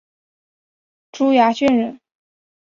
[1.11, 1.99] 珠崖郡人。